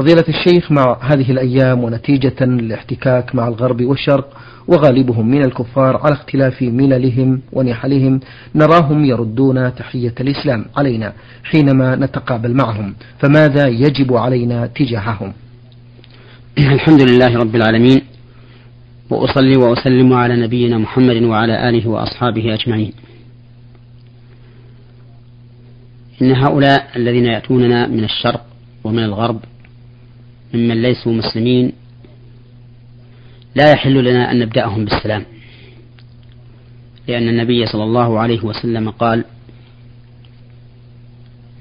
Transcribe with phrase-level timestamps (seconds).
[0.00, 4.36] فضيلة الشيخ مع هذه الأيام ونتيجة للاحتكاك مع الغرب والشرق
[4.68, 8.20] وغالبهم من الكفار على اختلاف مللهم ونحلهم
[8.54, 11.12] نراهم يردون تحية الإسلام علينا
[11.44, 12.94] حينما نتقابل معهم.
[13.18, 15.32] فماذا يجب علينا تجاههم؟
[16.58, 18.00] الحمد لله رب العالمين
[19.10, 22.92] وأصلي وأسلم على نبينا محمد وعلى آله وأصحابه أجمعين.
[26.22, 28.44] إن هؤلاء الذين يأتوننا من الشرق
[28.84, 29.40] ومن الغرب
[30.54, 31.72] ممن ليسوا مسلمين
[33.54, 35.24] لا يحل لنا أن نبدأهم بالسلام.
[37.08, 39.24] لأن النبي صلى الله عليه وسلم قال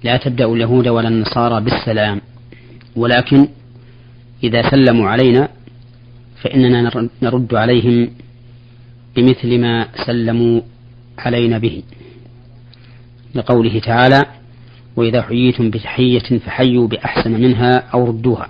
[0.03, 2.21] لا تبدأ اليهود ولا النصارى بالسلام
[2.95, 3.47] ولكن
[4.43, 5.49] إذا سلموا علينا
[6.41, 8.09] فإننا نرد عليهم
[9.15, 10.61] بمثل ما سلموا
[11.17, 11.83] علينا به.
[13.35, 14.25] لقوله تعالى
[14.95, 18.49] وإذا حييتم بتحية فحيوا بأحسن منها أو ردوها.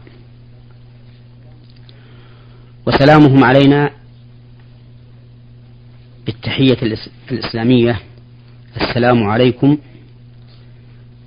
[2.90, 3.92] وسلامهم علينا
[6.26, 6.78] بالتحية
[7.32, 8.00] الإسلامية.
[8.82, 9.78] السلام عليكم.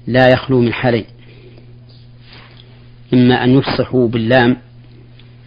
[0.07, 1.05] لا يخلو من حالين
[3.15, 4.57] إما أن يفصحوا باللام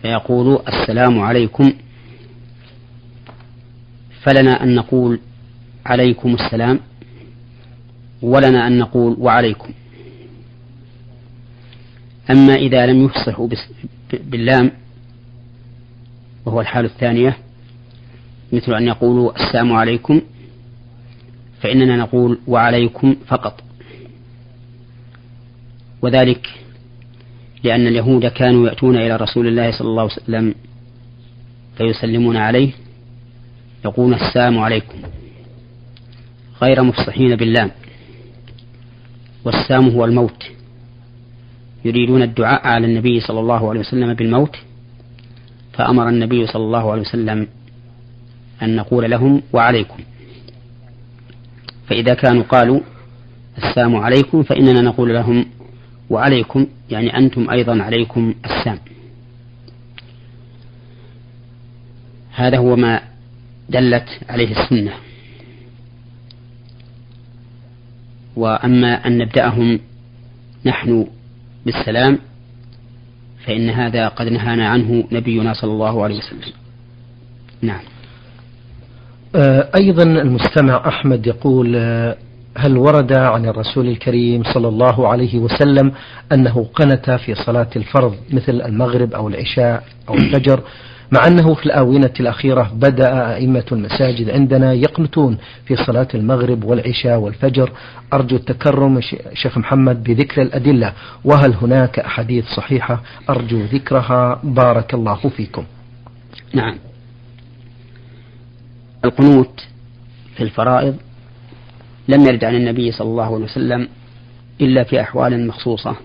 [0.02, 1.74] فيقولوا السلام عليكم.
[4.24, 5.20] فلنا أن نقول
[5.86, 6.80] عليكم السلام
[8.22, 9.74] ولنا أن نقول وعليكم.
[12.32, 13.50] أما إذا لم يفصحوا
[14.14, 14.72] باللام
[16.46, 17.38] وهو الحال الثانية
[18.54, 20.22] مثل أن يقولوا السلام عليكم
[21.62, 23.64] فإننا نقول وعليكم فقط.
[26.02, 26.50] وذلك
[27.64, 30.56] لأن اليهود كانوا يأتون إلى رسول الله صلى الله عليه وسلم
[31.78, 32.72] فيسلمون عليه
[33.86, 34.98] يقولون السلام عليكم
[36.62, 37.72] غير مفصحين باللام
[39.46, 40.44] والسام هو الموت.
[41.86, 44.56] يريدون الدعاء على النبي صلى الله عليه وسلم بالموت.
[45.78, 47.48] فأمر النبي صلى الله عليه وسلم
[48.62, 50.04] أن نقول لهم وعليكم.
[51.88, 52.80] فإذا كانوا قالوا
[53.58, 55.46] السلام عليكم فإننا نقول لهم
[56.10, 58.80] وعليكم يعني أنتم أيضا عليكم السام
[62.32, 63.02] هذا هو ما
[63.70, 64.94] دلت عليه السنة.
[68.36, 69.80] وأما أن نبدأهم
[70.66, 71.08] نحن
[71.66, 72.20] بالسلام
[73.46, 76.54] فإن هذا قد نهانا عنه نبينا صلى الله عليه وسلم.
[77.62, 77.82] نعم.
[79.36, 82.18] آه، أيضا المستمع أحمد يقول آه،
[82.58, 85.92] هل ورد عن الرسول الكريم صلى الله عليه وسلم
[86.34, 90.64] أنه قنت في صلاة الفرض مثل المغرب أو العشاء أو الفجر؟
[91.16, 97.72] مع أنه في الآونة الأخيرة بدأ أئمة المساجد عندنا يقنتون في صلاة المغرب والعشاء والفجر.
[98.14, 99.02] أرجو التكرم
[99.34, 100.94] شيخ محمد بذكر الأدلة.
[101.24, 104.42] وهل هناك أحاديث صحيحة؟ أرجو ذكرها.
[104.44, 105.64] بارك الله فيكم.
[106.54, 106.76] نعم.
[109.06, 109.68] القنوت
[110.36, 110.96] في الفرائض
[112.08, 113.88] لم يرد عن النبي صلى الله عليه وسلم
[114.62, 115.96] إلا في أحوال مخصوصة.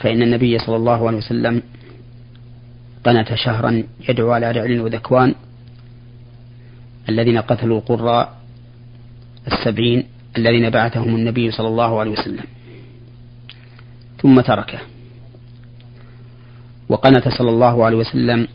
[0.00, 1.62] فإن النبي صلى الله عليه وسلم
[3.06, 5.34] قنت شهرا يدعو على رعل وذكوان.
[7.08, 8.36] الذين قتلوا القراء
[9.46, 10.04] السبعين
[10.36, 12.44] الذين بعثهم النبي صلى الله عليه وسلم.
[14.22, 14.78] ثم تركه.
[16.88, 18.48] وقنت صلى الله عليه وسلم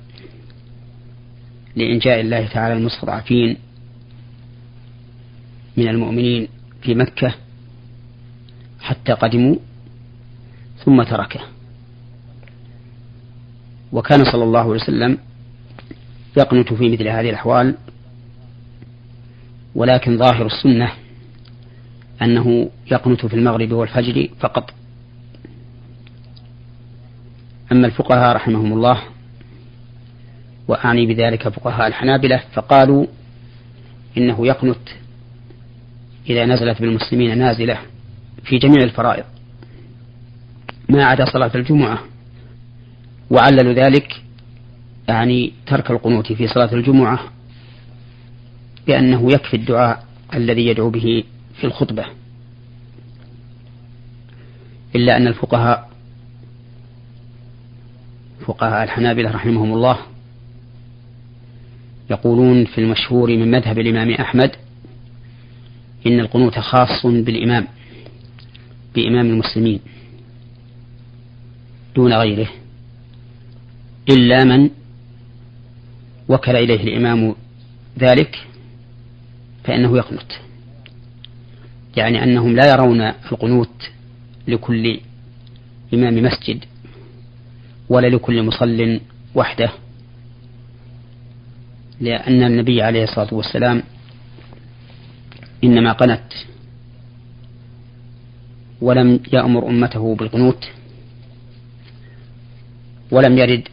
[1.76, 3.58] لإنجاء الله تعالى المستضعفين
[5.78, 6.48] من المؤمنين
[6.82, 7.36] في مكة
[8.82, 9.56] حتى قدموا
[10.86, 11.40] ثم تركه.
[13.92, 15.18] وكان صلى الله عليه وسلم
[16.38, 17.76] يقنت في مثل هذه الأحوال
[19.76, 20.92] ولكن ظاهر السنة
[22.22, 24.74] أنه يقنت في المغرب والفجر فقط.
[27.72, 29.02] أما الفقهاء رحمهم الله
[30.68, 33.06] وأعني بذلك فقهاء الحنابلة فقالوا
[34.18, 34.90] إنه يقنت
[36.30, 37.78] إذا نزلت بالمسلمين نازلة
[38.44, 39.24] في جميع الفرائض
[40.90, 42.11] ما عدا صلاة الجمعة.
[43.32, 44.22] وعللوا ذلك
[45.08, 47.20] يعني ترك القنوت في صلاة الجمعة
[48.88, 51.24] بأنه يكفي الدعاء الذي يدعو به
[51.56, 52.06] في الخطبة.
[54.96, 55.90] إلا أن الفقهاء
[58.46, 59.98] فقهاء الحنابلة رحمهم الله
[62.10, 64.52] يقولون في المشهور من مذهب الإمام أحمد
[66.08, 67.68] إن القنوت خاص بالإمام
[68.96, 69.80] بإمام المسلمين
[71.96, 72.61] دون غيره.
[74.12, 74.70] إلا من
[76.30, 77.36] وكل إليه الإمام
[78.00, 78.48] ذلك
[79.64, 80.32] فإنه يقنت
[81.98, 83.90] يعني أنهم لا يرون القنوت
[84.48, 85.00] لكل
[85.94, 86.66] إمام مسجد
[87.90, 89.00] ولا لكل مصل
[89.36, 89.72] وحده
[92.00, 93.84] لأن النبي عليه الصلاة والسلام
[95.64, 96.34] إنما قنت
[98.82, 100.66] ولم يأمر أمته بالقنوت
[103.12, 103.68] ولم يرد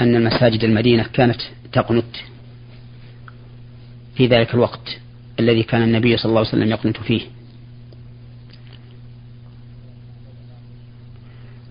[0.00, 1.40] أن المساجد المدينة كانت
[1.72, 2.16] تقنت
[4.16, 4.98] في ذلك الوقت
[5.40, 7.22] الذي كان النبي صلى الله عليه وسلم يقنت فيه.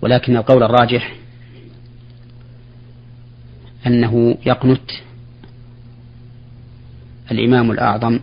[0.02, 1.16] ولكن القول الراجح
[3.88, 4.92] أنه يقنت
[7.32, 8.20] الإمام الأعظم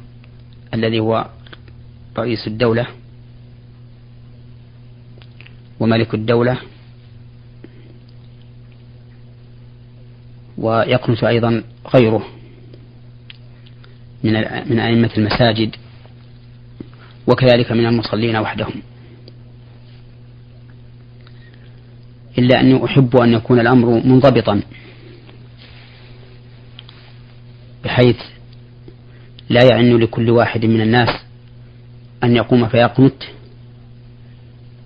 [0.75, 1.26] الذي هو
[2.19, 2.87] رئيس الدولة
[5.81, 6.58] وملك الدولة
[10.61, 11.62] ويقنت أيضا
[11.95, 12.27] غيره
[14.25, 14.33] من
[14.71, 15.77] من أئمة المساجد
[17.27, 18.83] وكذلك من المصلين وحدهم.
[22.39, 24.61] إلا أني أحب أن يكون الأمر منضبطا
[27.85, 28.17] بحيث
[29.49, 31.09] لا يعن لكل واحد من الناس
[32.25, 33.23] أن يقوم فيقنت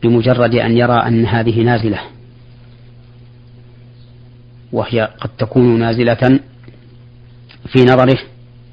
[0.03, 2.14] بمجرد أن يرى أن هذه نازلة.
[4.75, 6.41] وهي قد تكون نازلة
[7.67, 8.19] في نظره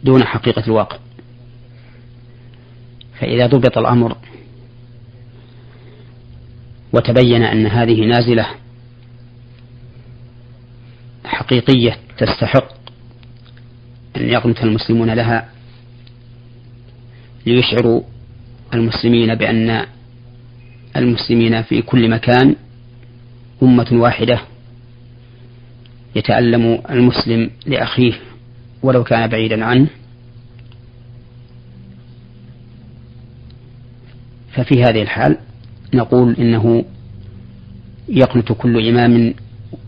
[0.04, 0.98] دون حقيقة الواقع.
[3.20, 4.18] فإذا ضبط الأمر
[6.94, 8.48] وتبين أن هذه نازلة
[11.26, 12.72] حقيقية تستحق
[14.18, 15.50] أن يقنت المسلمون لها
[17.46, 18.02] ليشعروا
[18.74, 19.86] المسلمين بأن
[20.96, 22.56] المسلمين في كل مكان
[23.64, 24.42] أمة واحدة
[26.16, 28.14] يتألم المسلم لأخيه
[28.84, 29.88] ولو كان بعيدا عنه.
[34.54, 35.38] ففي هذه الحال
[35.94, 36.86] نقول إنه
[38.10, 39.34] يقنت كل إمام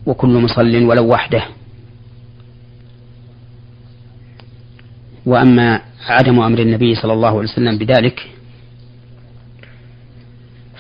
[0.05, 1.43] وكل مصل ولو وحده.
[5.25, 8.29] وأما عدم أمر النبي صلى الله عليه وسلم بذلك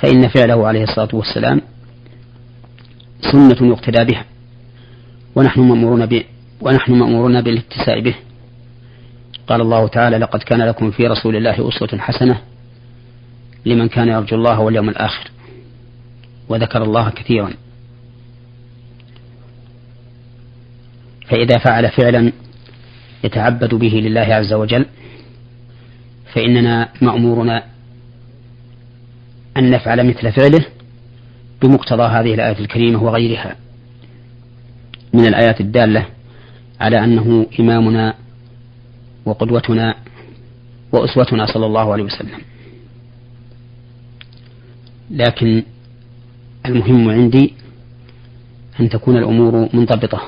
[0.01, 1.61] فإن فعله عليه الصلاة والسلام
[3.31, 4.25] سنة يقتدى بها.
[5.35, 6.23] ونحن مأمورون ب
[6.61, 8.15] ونحن مأمورون بالاتساء به.
[9.47, 12.41] قال الله تعالى لقد كان لكم في رسول الله أسوة حسنة
[13.65, 15.31] لمن كان يرجو الله واليوم الآخر.
[16.49, 17.53] وذكر الله كثيرا.
[21.27, 22.31] فإذا فعل فعلا
[23.23, 24.85] يتعبد به لله عز وجل
[26.33, 27.49] فإننا مأمورون
[29.57, 30.65] أن نفعل مثل فعله
[31.61, 33.62] بمقتضى هذه الآية الكريمة وغيرها.
[35.13, 36.05] من الآيات الدالة
[36.79, 38.13] على أنه إمامنا
[39.25, 39.95] وقدوتنا
[40.91, 42.39] وأسوتنا صلى الله عليه وسلم.
[45.11, 45.63] لكن
[46.65, 47.53] المهم عندي
[48.79, 50.21] أن تكون الأمور منضبطة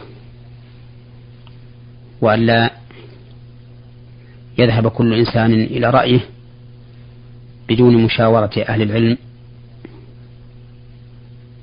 [2.22, 2.72] وألا
[4.58, 6.20] يذهب كل إنسان إلى رأيه
[7.70, 9.18] بدون مشاورة أهل العلم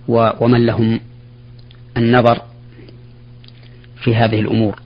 [0.09, 1.01] ومن لهم
[1.97, 2.43] النظر
[4.05, 4.81] في هذه الأمور.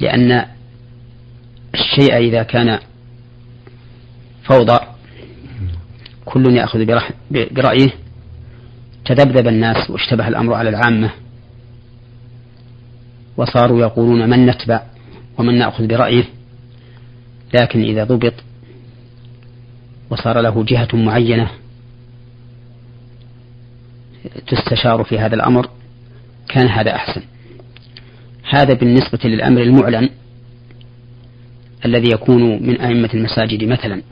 [0.00, 0.44] لأن
[1.74, 2.78] الشيء إذا كان
[4.42, 4.78] فوضى
[6.24, 6.84] كل يأخذ
[7.30, 7.90] برأيه.
[9.04, 11.10] تذبذب الناس واشتبه الأمر على العامة.
[13.36, 14.82] وصاروا يقولون من نتبع
[15.38, 16.24] ومن نأخذ برأيه.
[17.54, 18.34] لكن إذا ضبط
[20.10, 21.50] وصار له جهة معينة
[24.46, 25.68] تستشار في هذا الأمر
[26.48, 27.22] كان هذا أحسن.
[28.50, 30.08] هذا بالنسبة للأمر المعلن
[31.84, 34.02] الذي يكون من أئمة المساجد مثلا.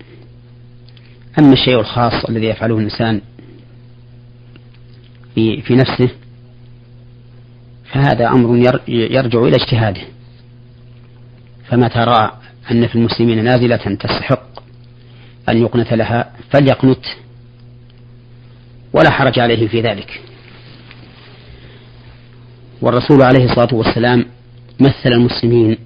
[1.39, 3.21] أما الشيء الخاص الذي يفعله الإنسان
[5.35, 6.09] في, في نفسه
[7.93, 8.57] فهذا أمر
[8.89, 10.01] يرجع إلى اجتهاده.
[11.69, 12.31] فمتى رأى
[12.71, 14.49] أن في المسلمين نازلة تستحق
[15.49, 17.05] أن يقنت لها فليقنت.
[18.93, 20.21] ولا حرج عليه في ذلك.
[22.81, 24.27] والرسول عليه الصلاة والسلام
[24.81, 25.79] مثل المسلمين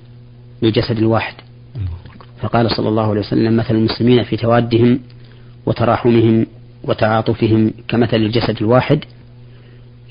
[0.63, 1.35] بالجسد الواحد.
[2.43, 5.01] فقال صلى الله عليه وسلم مثل المسلمين في توادهم
[5.67, 6.47] وتراحمهم
[6.85, 9.05] وتعاطفهم كمثل الجسد الواحد.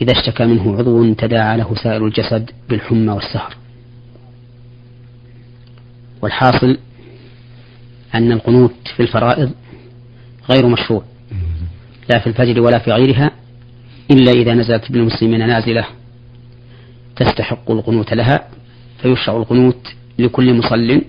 [0.01, 3.55] إذا اشتكى منه عضو تداعى له سائر الجسد بالحمى والسهر.
[6.21, 6.77] والحاصل
[8.15, 9.51] أن القنوت في الفرائض
[10.49, 11.03] غير مشروع.
[12.09, 13.31] لا في الفجر ولا في غيرها
[14.11, 15.85] إلا إذا نزلت بالمسلمين نازلة
[17.15, 18.47] تستحق القنوت لها
[19.01, 19.87] فيشرع القنوت
[20.19, 21.01] لكل مصل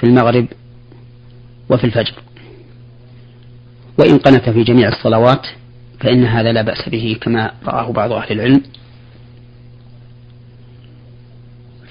[0.00, 0.46] في المغرب
[1.70, 2.14] وفي الفجر.
[3.98, 5.46] وإن قنت في جميع الصلوات
[6.00, 8.62] فإن هذا لا بأس به كما رآه بعض أهل العلم.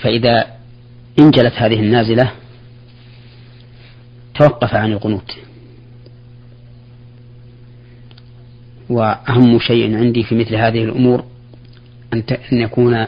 [0.02, 0.46] فإذا
[1.20, 2.32] انجلت هذه النازلة
[4.36, 5.38] توقف عن القنوت.
[8.92, 11.24] وأهم شيء عندي في مثل هذه الأمور
[12.14, 13.06] أن يكون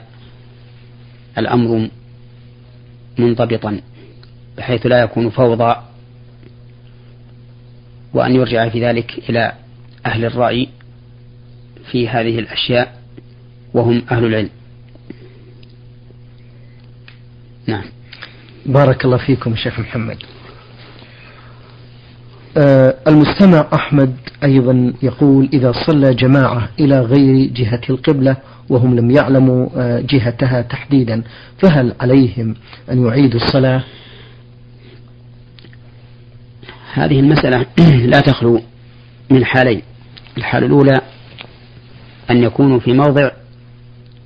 [1.37, 1.89] الأمر
[3.17, 3.81] منضبطا
[4.57, 5.75] بحيث لا يكون فوضى
[8.13, 9.51] وأن يرجع في ذلك إلى
[10.05, 10.69] أهل الرأي
[11.91, 13.01] في هذه الأشياء
[13.73, 14.49] وهم أهل العلم.
[17.67, 17.83] نعم.
[18.65, 20.17] بارك الله فيكم شيخ محمد.
[22.57, 28.37] المستمع أحمد أيضا يقول إذا صلى جماعة إلى غير جهة القبلة
[28.69, 31.23] وهم لم يعلموا آه جهتها تحديدا
[31.57, 32.55] فهل عليهم
[32.91, 33.83] أن يعيدوا الصلاة؟
[36.93, 37.65] هذه المسألة
[38.13, 38.61] لا تخلو
[39.29, 39.81] من حالين.
[40.37, 41.01] الحالة الأولى
[42.29, 43.31] أن يكونوا في موضع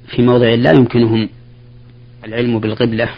[0.07, 1.29] في موضع لا يمكنهم
[2.25, 3.09] العلم بالقبلة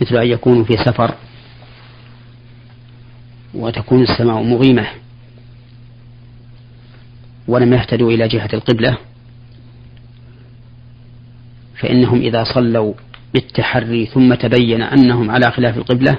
[0.00, 1.14] مثل أن يكونوا في سفر.
[3.54, 4.86] وتكون السماء مغيمة
[7.48, 8.98] ولم يهتدوا إلى جهة القبلة
[11.80, 12.94] فإنهم إذا صلوا
[13.34, 16.18] بالتحري ثم تبين أنهم على خلاف القبلة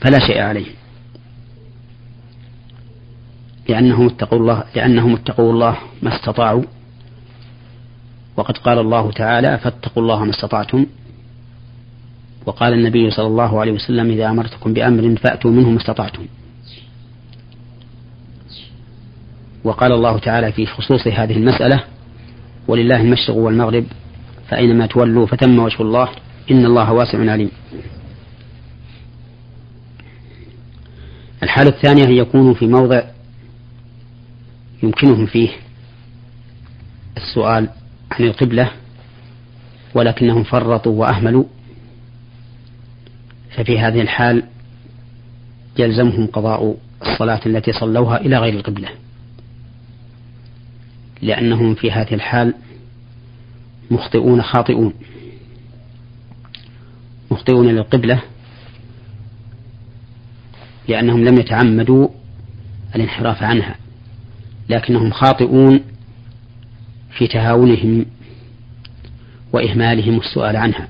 [0.00, 0.74] فلا شيء عليهم.
[3.68, 6.64] لأنهم اتقوا الله لأنهم اتقوا الله ما استطاعوا
[8.36, 10.86] وقد قال الله تعالى فاتقوا الله ما استطعتم
[12.46, 16.26] وقال النبي صلى الله عليه وسلم إذا أمرتكم بأمر فأتوا منه ما استطعتم.
[19.64, 21.84] وقال الله تعالى في خصوص هذه المسألة
[22.68, 23.84] ولله المشرق والمغرب
[24.48, 26.08] فأينما تولوا فتم وجه الله
[26.50, 27.50] إن الله واسع عليم.
[31.42, 33.02] الحالة الثانية أن يكونوا في موضع
[34.82, 35.48] يمكنهم فيه
[37.16, 37.68] السؤال
[38.10, 38.70] عن القبلة
[39.94, 41.44] ولكنهم فرطوا وأهملوا.
[43.56, 44.42] ففي هذه الحال
[45.78, 48.88] يلزمهم قضاء الصلاة التي صلوها إلى غير القبلة.
[51.22, 52.54] لأنهم في هذه الحال
[53.90, 54.92] مخطئون خاطئون.
[57.30, 58.22] مخطئون للقبلة
[60.88, 62.08] لأنهم لم يتعمدوا
[62.94, 63.76] الانحراف عنها
[64.68, 65.80] لكنهم خاطئون
[67.10, 68.06] في تهاونهم
[69.52, 70.88] وإهمالهم السؤال عنها.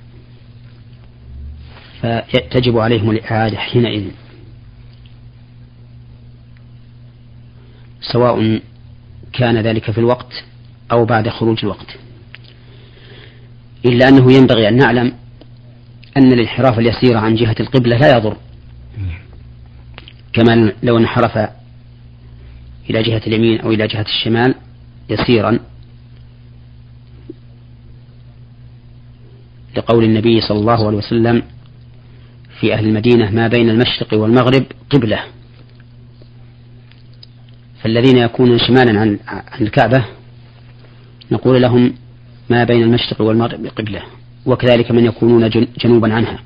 [2.02, 4.04] فتجب عليهم الإعادة حينئذ.
[8.00, 8.60] سواء
[9.32, 10.44] كان ذلك في الوقت
[10.92, 11.96] أو بعد خروج الوقت.
[13.84, 15.12] إلا أنه ينبغي أن نعلم
[16.16, 18.36] أن الانحراف اليسير عن جهة القبلة لا يضر.
[20.32, 21.36] كما لو انحرف
[22.90, 24.54] إلى جهة اليمين أو إلى جهة الشمال
[25.10, 25.58] يسيرا.
[29.76, 31.42] لقول النبي صلى الله عليه وسلم
[32.60, 35.20] في أهل المدينة ما بين المشرق والمغرب قبلة.
[37.82, 40.04] فالذين يكونون شمالا عن عن الكعبة
[41.32, 41.94] نقول لهم
[42.50, 44.02] ما بين المشرق والمغرب قبلة
[44.46, 46.38] وكذلك من يكونون جنوبا عنها.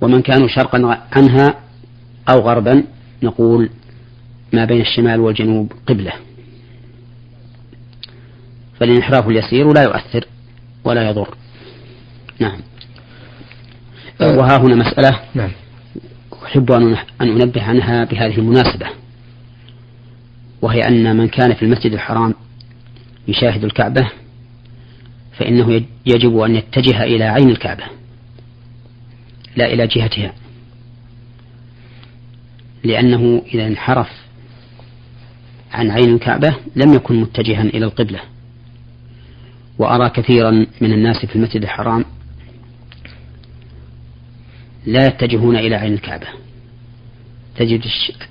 [0.00, 1.54] ومن كانوا شرقا عنها
[2.28, 2.84] أو غربا
[3.22, 3.70] نقول
[4.52, 6.12] ما بين الشمال والجنوب قبلة.
[8.80, 10.24] فالانحراف اليسير لا يؤثر
[10.84, 11.36] ولا يضر.
[12.38, 12.60] نعم.
[14.20, 15.50] وها هنا مسألة نعم.
[16.44, 18.86] أحب أن أنبه عنها بهذه المناسبة
[20.62, 22.34] وهي أن من كان في المسجد الحرام
[23.28, 24.10] يشاهد الكعبة
[25.32, 27.84] فإنه يجب أن يتجه إلى عين الكعبة
[29.56, 30.32] لا إلى جهتها.
[32.84, 34.08] لأنه إذا انحرف
[35.72, 38.20] عن عين الكعبة لم يكن متجها إلى القبلة.
[39.78, 40.50] وأرى كثيرا
[40.80, 42.04] من الناس في المسجد الحرام
[44.86, 46.26] لا يتجهون إلى عين الكعبة.
[47.56, 47.82] تجد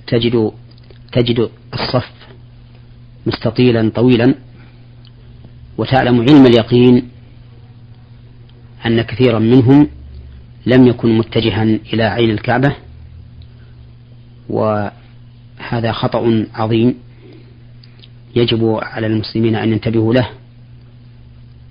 [0.06, 0.52] تجد
[1.12, 2.10] تجد الصف
[3.26, 4.34] مستطيلا طويلا
[5.78, 7.08] وتعلم علم اليقين
[8.86, 9.88] أن كثيرا منهم
[10.66, 12.76] لم يكن متجها إلى عين الكعبة.
[14.48, 16.94] وهذا خطأ عظيم
[18.36, 20.28] يجب على المسلمين أن ينتبهوا له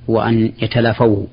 [0.07, 1.27] وأن يتلافوه.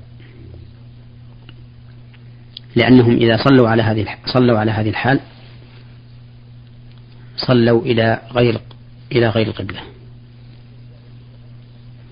[2.77, 5.19] لأنهم إذا صلوا على هذه صلوا على هذه الحال
[7.37, 8.61] صلوا إلى غير
[9.11, 9.79] إلى غير القبلة.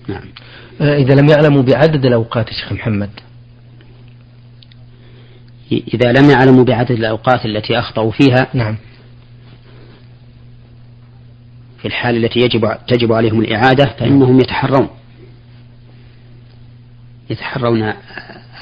[0.08, 0.22] نعم.
[0.80, 3.10] آه، إذا لم يعلموا بعدد الأوقات شيخ محمد.
[5.72, 8.76] إذا لم يعلموا بعدد الأوقات التي أخطأوا فيها نعم.
[11.78, 14.88] في الحال التي يجب تجب عليهم الإعادة فإنهم يتحرون
[17.30, 17.92] يتحرون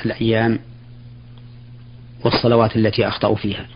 [0.05, 0.59] الأيام
[2.25, 3.67] والصلوات التي أخطأوا فيها.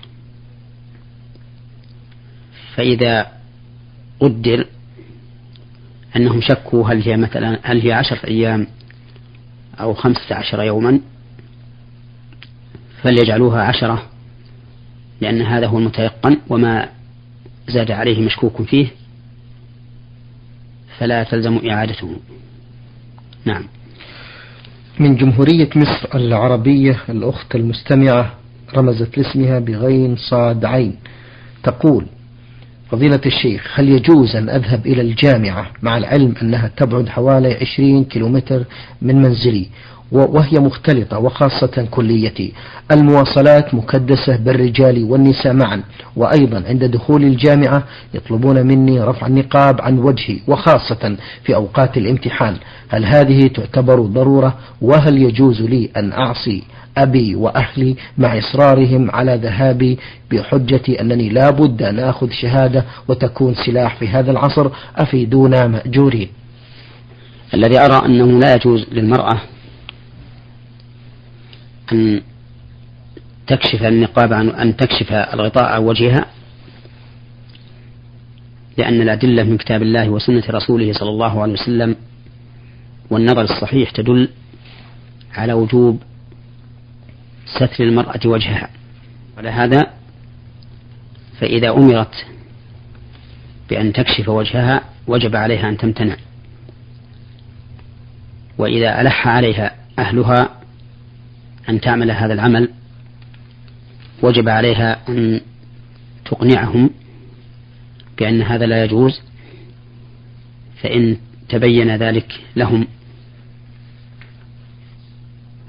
[2.74, 3.26] فإذا
[4.20, 4.66] قدر
[6.16, 8.66] أنهم شكوا هل هي مثلا هل هي عشرة أيام
[9.80, 11.00] أو خمسة عشر يوما
[13.02, 14.02] فليجعلوها عشرة
[15.20, 16.88] لأن هذا هو المتيقن وما
[17.68, 18.88] زاد عليه مشكوك فيه
[20.98, 22.16] فلا تلزم إعادته
[23.44, 23.64] نعم.
[25.00, 28.34] من جمهورية مصر العربية الأخت المستمعة
[28.76, 30.94] رمزت لاسمها بغين صاد عين.
[31.62, 32.06] تقول
[32.90, 38.64] فضيلة الشيخ هل يجوز أن أذهب إلى الجامعة مع العلم أنها تبعد حوالي 20 كيلومتر
[39.02, 39.66] من منزلي
[40.12, 42.52] وهي مختلطة وخاصة كليتي.
[42.90, 45.82] المواصلات مكدسة بالرجال والنساء معا.
[46.16, 47.82] وأيضا عند دخول الجامعة
[48.14, 52.56] يطلبون مني رفع النقاب عن وجهي وخاصة في أوقات الامتحان.
[52.88, 56.62] هل هذه تعتبر ضرورة؟ وهل يجوز لي أن أعصي
[56.98, 59.98] أبي وأهلي مع إصرارهم على ذهابي
[60.30, 66.28] بحجة أنني لا بد أن أخذ شهادة وتكون سلاح في هذا العصر؟ أفيدونا مأجورين.
[67.54, 69.40] الذي أرى أنه لا يجوز للمرأة
[71.92, 72.22] أن
[73.46, 76.26] تكشف النقاب عن أن تكشف الغطاء عن وجهها؟
[78.78, 81.96] لأن الأدلة من كتاب الله وسنة رسوله صلى الله عليه وسلم
[83.10, 84.28] والنظر الصحيح تدل
[85.34, 86.02] على وجوب
[87.46, 88.70] ستر المرأة وجهها.
[89.38, 89.86] على هذا
[91.40, 92.26] فإذا أمرت
[93.70, 96.16] بأن تكشف وجهها وجب عليها أن تمتنع.
[98.58, 100.57] وإذا ألح عليها أهلها
[101.68, 102.68] أن تعمل هذا العمل
[104.22, 105.40] وجب عليها أن
[106.24, 106.90] تقنعهم
[108.18, 109.20] بأن هذا لا يجوز
[110.82, 111.16] فإن
[111.48, 112.86] تبين ذلك لهم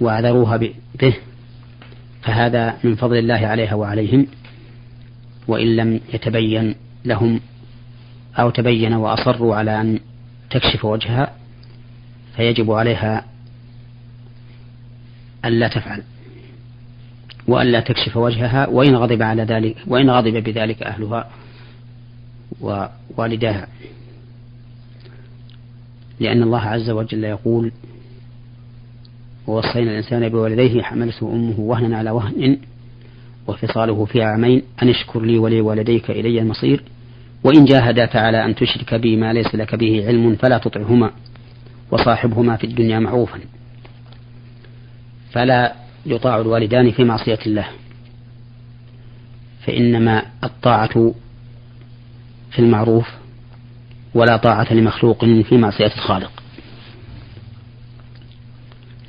[0.02, 0.58] وعذروها
[1.00, 1.14] به
[2.22, 4.28] فهذا من فضل الله عليها وعليهم
[5.48, 7.40] وإن لم يتبين لهم
[8.40, 10.00] أو تبين وأصروا على أن
[10.50, 11.36] تكشف وجهها
[12.36, 13.26] فيجب عليها
[15.46, 16.04] ألا تفعل
[17.48, 21.30] وألا تكشف وجهها وإن غضب على ذلك وإن غضب بذلك أهلها
[22.62, 23.68] ووالداها.
[26.20, 27.72] لأن الله عز وجل يقول
[29.48, 32.58] ووصينا الإنسان بوالديه حملته أمه وهنا على وهن
[33.48, 36.84] وفصاله في عامين أن اشكر لي ولي والديك إلي المصير
[37.44, 41.12] وإن جاهداك على أن تشرك بي ما ليس لك به علم فلا تطعهما
[41.92, 43.40] وصاحبهما في الدنيا معروفا.
[45.32, 45.74] فلا
[46.06, 47.68] يطاع الوالدان في معصية الله.
[49.66, 51.14] فإنما الطاعة
[52.52, 53.08] في المعروف
[54.14, 56.32] ولا طاعة لمخلوق في معصية الخالق.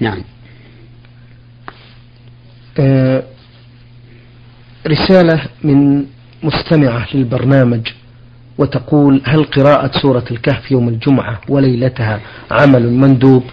[0.00, 0.22] نعم.
[2.78, 3.22] آه
[4.86, 6.06] رسالة من
[6.42, 7.88] مستمعة للبرنامج
[8.58, 13.44] وتقول هل قراءة سورة الكهف يوم الجمعة وليلتها عمل مندوب؟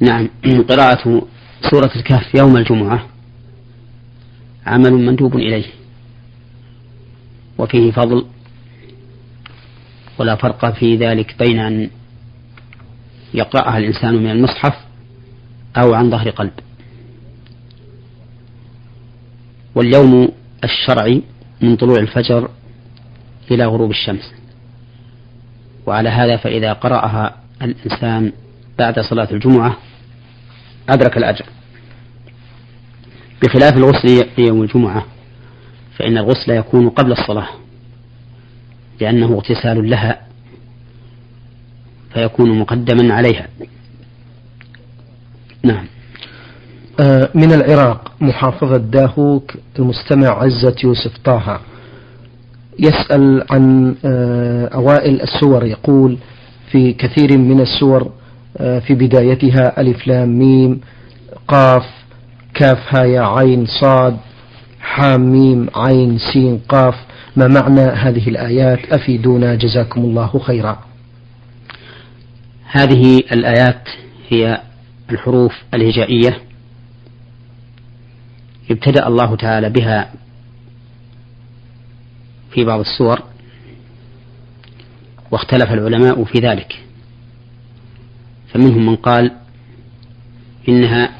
[0.00, 0.28] نعم.
[0.70, 1.22] قراءة
[1.70, 3.06] سورة الكهف يوم الجمعة.
[4.66, 5.66] عمل مندوب إليه.
[7.58, 8.26] وفيه فضل.
[10.18, 11.90] ولا فرق في ذلك بين أن
[13.34, 14.74] يقرأها الإنسان من المصحف
[15.76, 16.52] أو عن ظهر قلب.
[19.74, 20.28] واليوم
[20.64, 21.22] الشرعي
[21.60, 22.50] من طلوع الفجر
[23.50, 24.34] إلى غروب الشمس.
[25.86, 28.32] وعلى هذا فإذا قرأها الإنسان
[28.78, 29.76] بعد صلاة الجمعة
[30.88, 31.44] أدرك الأجر.
[33.42, 35.04] بخلاف الغسل يوم الجمعة
[35.98, 37.48] فإن الغسل يكون قبل الصلاة
[39.00, 40.20] لأنه اغتسال لها
[42.14, 43.48] فيكون مقدما عليها.
[45.62, 45.86] نعم.
[47.00, 51.60] آه، من العراق محافظة داهوك المستمع عزة يوسف طه
[52.78, 56.18] يسأل عن آه، أوائل السور يقول
[56.70, 58.12] في كثير من السور
[58.58, 60.80] في بدايتها ألف لام ميم
[61.48, 61.86] قاف
[62.54, 64.16] كاف ها يا عين صاد
[64.80, 66.94] حام ميم عين سين قاف.
[67.36, 70.84] ما معنى هذه الآيات؟ أفيدونا جزاكم الله خيرا.
[72.70, 73.88] هذه الآيات
[74.28, 74.60] هي
[75.10, 76.38] الحروف الهجائية
[78.70, 80.12] ابتدأ الله تعالى بها
[82.50, 83.22] في بعض السور
[85.30, 86.83] واختلف العلماء في ذلك.
[88.54, 89.30] فمنهم من قال
[90.68, 91.10] إنها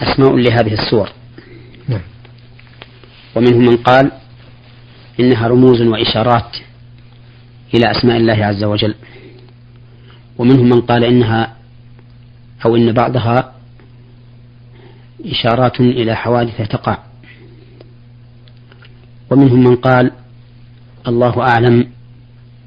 [0.00, 1.08] أسماء لهذه السور.
[1.88, 2.00] نعم.
[3.36, 4.12] ومنهم من قال
[5.20, 6.56] إنها رموز وإشارات
[7.74, 8.94] إلى أسماء الله عز وجل.
[10.38, 11.56] ومنهم من قال إنها
[12.66, 13.54] أو إن بعضها
[15.26, 16.98] إشارات إلى حوادث تقع.
[19.30, 20.10] ومنهم من قال
[21.08, 21.86] الله أعلم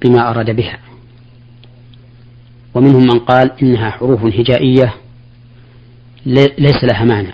[0.02, 0.93] بما أراد بها.
[2.74, 4.94] ومنهم من قال إنها حروف هجائية
[6.58, 7.34] ليس لها معنى.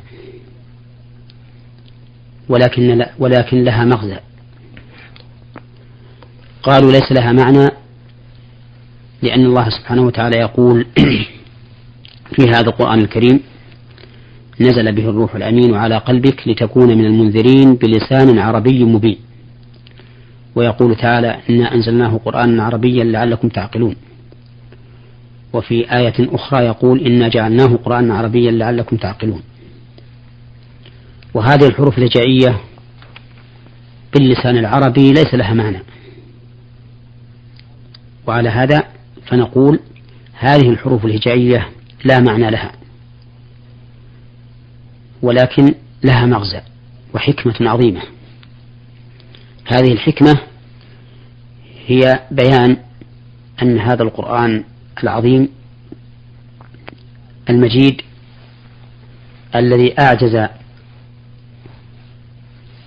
[2.49, 4.19] ولكن ولكن لها مغزى.
[6.63, 7.69] قالوا ليس لها معنى
[9.21, 10.85] لأن الله سبحانه وتعالى يقول
[12.35, 13.39] في هذا القرآن الكريم
[14.59, 19.17] نزل به الروح الأمين على قلبك لتكون من المنذرين بلسان عربي مبين.
[20.55, 23.95] ويقول تعالى إنا أنزلناه قرآنا عربيا لعلكم تعقلون.
[25.53, 29.43] وفي آية أخرى يقول إنا جعلناه قرآنا عربيا لعلكم تعقلون.
[31.33, 32.59] وهذه الحروف الهجائية
[34.13, 35.79] باللسان العربي ليس لها معنى.
[38.27, 38.83] وعلى هذا
[39.27, 39.79] فنقول
[40.33, 41.69] هذه الحروف الهجائية
[42.05, 42.71] لا معنى لها.
[45.21, 46.61] ولكن لها مغزى
[47.13, 48.01] وحكمة عظيمة.
[49.65, 50.39] هذه الحكمة
[51.87, 52.77] هي بيان
[53.61, 54.63] أن هذا القرآن
[55.03, 55.49] العظيم
[57.49, 58.01] المجيد
[59.55, 60.49] الذي أعجز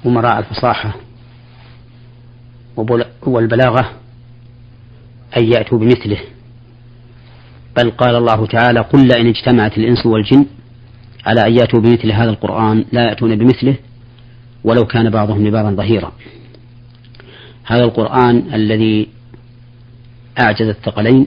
[0.06, 0.94] أمراء الفصاحة
[3.26, 3.90] والبلاغة
[5.36, 6.18] أن يأتوا بمثله.
[7.76, 10.46] بل قال الله تعالى قل لئن اجتمعت الإنس والجن
[11.26, 13.76] على أن يأتوا بمثل هذا القرآن لا يأتون بمثله
[14.64, 16.12] ولو كان بعضهم لبعض ظهيرا.
[17.64, 19.08] هذا القرآن الذي
[20.40, 21.26] أعجز الثقلين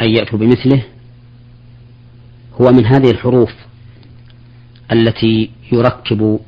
[0.00, 0.82] أن يأتوا بمثله
[2.60, 3.52] هو من هذه الحروف
[4.92, 6.40] التي يركب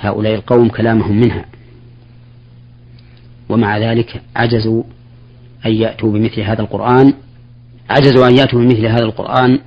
[0.00, 1.44] هؤلاء القوم كلامهم منها.
[3.48, 4.82] ومع ذلك عجزوا
[5.66, 7.14] أن يأتوا بمثل هذا القرآن
[7.90, 9.60] عجزوا أن يأتوا بمثل هذا القرآن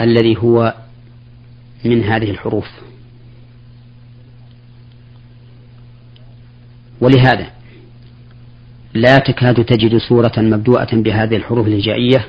[0.00, 0.74] الذي هو
[1.84, 2.68] من هذه الحروف.
[7.00, 7.53] ولهذا
[8.94, 12.24] لا تكاد تجد سورة مبدوءة بهذه الحروف الهجائية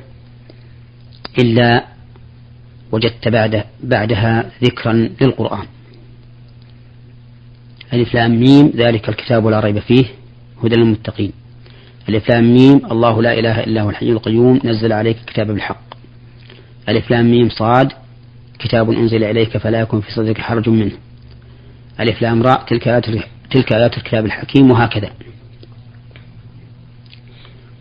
[1.39, 1.85] إلا
[2.91, 5.65] وجدت بعد بعدها ذكرا للقرآن.
[7.93, 10.05] ألف لام ميم ذلك الكتاب لا ريب فيه
[10.63, 11.31] هدى للمتقين.
[12.09, 15.85] ألف لام ميم الله لا إله إلا هو الحي القيوم نزل عليك الكتاب بالحق.
[16.89, 17.91] ألف لام ميم صاد
[18.59, 20.91] كتاب أنزل إليك فلا يكن في صدرك حرج منه.
[21.99, 23.05] ألف لام راء تلك آيات
[23.51, 25.09] تلك آيات الكتاب الحكيم وهكذا.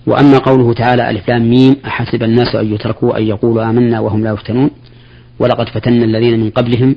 [0.07, 4.33] وأما قوله تعالى ألف لام ميم أحسب الناس أن يتركوا أن يقولوا آمنا وهم لا
[4.33, 4.71] يفتنون؟
[5.39, 6.97] ولقد فتنا الذين من قبلهم.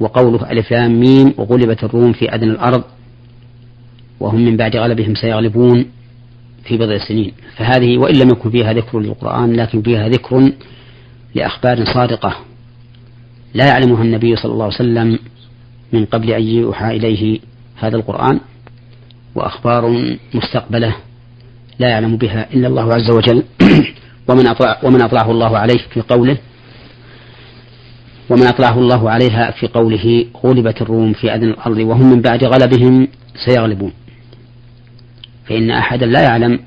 [0.00, 2.84] وقوله ألف لام ميم وغلبت الروم في أدنى الأرض
[4.20, 5.86] وهم من بعد غلبهم سيغلبون
[6.64, 7.32] في بضع سنين.
[7.56, 10.52] فهذه وإن لم يكن فيها ذكر للقرآن لكن فيها ذكر
[11.34, 12.36] لأخبار صادقة
[13.54, 15.18] لا يعلمها النبي صلى الله عليه وسلم
[15.92, 17.40] من قبل أن يوحى إليه
[17.76, 18.40] هذا القرآن
[19.34, 20.96] وأخبار مستقبلة
[21.78, 23.42] لا يعلم بها إلا الله عز وجل.
[24.28, 26.36] ومن أطلع ومن أطلعه الله عليه في قوله
[28.30, 33.08] ومن أطلعه الله عليها في قوله غلبت الروم في أدنى الأرض وهم من بعد غلبهم
[33.46, 33.92] سيغلبون.
[35.48, 36.60] فإن أحدا لا يعلم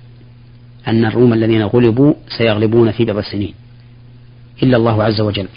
[0.87, 3.53] أن الروم الذين غلبوا سيغلبون في بضع سنين
[4.63, 5.47] إلا الله عز وجل.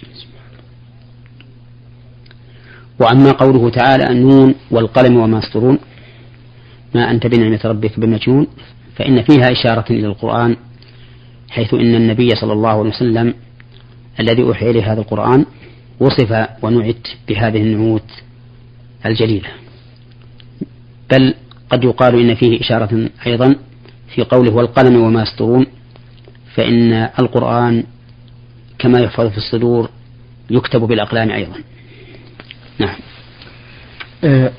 [3.00, 5.78] وأما قوله تعالى النون والقلم وما يسطرون
[6.94, 8.46] ما أنت بنعمة ربك بمجنون
[8.98, 10.56] فإن فيها إشارة إلى القرآن
[11.50, 13.34] حيث إن النبي صلى الله عليه وسلم
[14.20, 15.46] الذي أوحي إليه هذا القرآن
[16.00, 18.11] وصف ونعت بهذه النعوت
[19.06, 19.48] الجليلة.
[21.12, 21.34] بل
[21.70, 23.56] قد يقال إن فيه إشارة أيضا
[24.14, 25.66] في قوله والقلم وما يسطرون
[26.54, 27.84] فإن القرآن
[28.78, 29.88] كما يحفظ في الصدور
[30.50, 31.56] يكتب بالأقلام أيضا.
[32.78, 32.96] نعم.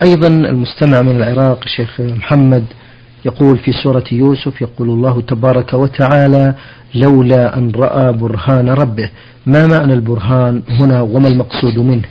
[0.04, 2.65] أيضا المستمع من العراق شيخ محمد
[3.25, 6.55] يقول في سورة يوسف يقول الله تبارك وتعالى
[6.95, 9.10] لولا أن رأى برهان ربه.
[9.45, 12.05] ما معنى البرهان هنا وما المقصود منه؟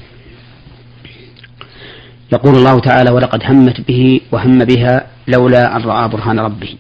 [2.32, 6.74] يقول الله تعالى ولقد همت به وهم بها لولا أن رأى برهان ربه.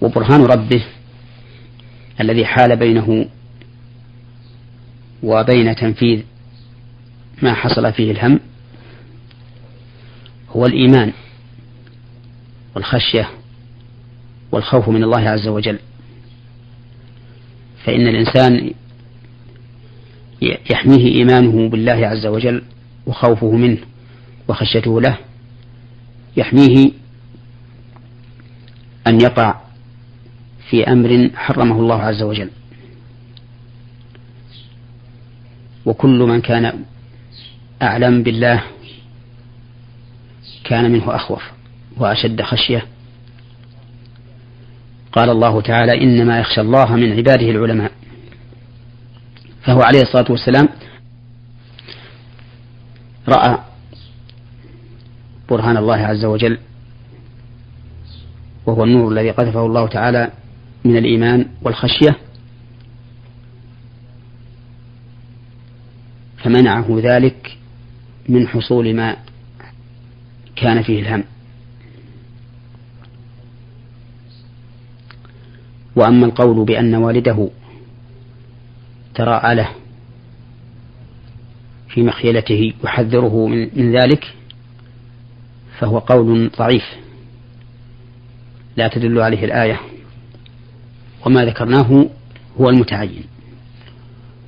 [0.00, 0.84] وبرهان ربه
[2.20, 3.26] الذي حال بينه
[5.22, 6.20] وبين تنفيذ
[7.42, 8.40] ما حصل فيه الهم
[10.56, 11.12] هو الإيمان.
[12.74, 13.30] والخشية
[14.52, 15.78] والخوف من الله عز وجل.
[17.84, 18.72] فإن الإنسان
[20.70, 22.62] يحميه إيمانه بالله عز وجل
[23.06, 23.78] وخوفه منه
[24.48, 25.18] وخشيته له
[26.36, 26.90] يحميه
[29.06, 29.60] أن يقع
[30.70, 32.50] في أمر حرمه الله عز وجل.
[35.86, 36.84] وكل من كان
[37.82, 38.62] أعلم بالله
[40.64, 41.42] كان منه أخوف.
[42.02, 42.86] وأشد خشية.
[45.12, 47.92] قال الله تعالى إنما يخشى الله من عباده العلماء.
[49.62, 50.68] فهو عليه الصلاة والسلام
[53.28, 53.58] رأى
[55.50, 56.58] برهان الله عز وجل
[58.66, 60.30] وهو النور الذي قذفه الله تعالى
[60.84, 62.16] من الإيمان والخشية.
[66.36, 67.56] فمنعه ذلك
[68.28, 69.16] من حصول ما
[70.56, 71.24] كان فيه الهم.
[75.96, 77.48] وأما القول بأن والده
[79.14, 79.68] تراءى له
[81.88, 84.34] في مخيلته يحذره من ذلك
[85.78, 86.84] فهو قول ضعيف.
[88.76, 89.80] لا تدل عليه الآية.
[91.26, 92.06] وما ذكرناه
[92.60, 93.24] هو المتعين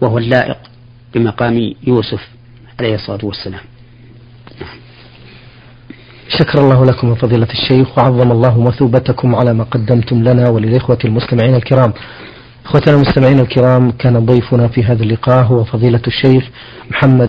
[0.00, 0.58] وهو اللائق
[1.14, 2.28] بمقام يوسف
[2.78, 3.73] عليه الصلاة والسلام.
[6.38, 11.92] شكر الله لكم فضيلة الشيخ وعظم الله مثوبتكم على ما قدمتم لنا وللإخوة المستمعين الكرام.
[12.66, 16.44] إخوتنا المستمعين الكرام كان ضيفنا في هذا اللقاء هو فضيلة الشيخ
[16.90, 17.28] محمد